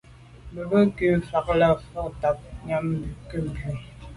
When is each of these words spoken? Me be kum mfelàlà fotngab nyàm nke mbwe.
Me 0.53 0.61
be 0.69 0.79
kum 0.97 1.15
mfelàlà 1.19 1.67
fotngab 1.91 2.37
nyàm 2.65 2.85
nke 3.21 3.37
mbwe. 3.45 3.69